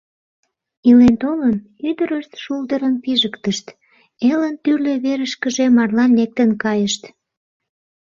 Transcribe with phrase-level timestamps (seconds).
[0.89, 1.55] Илен-толын,
[1.89, 3.67] ӱдырышт шулдырым пижыктышт,
[4.31, 7.03] элын тӱрлӧ верышкыже марлан лектын кайышт.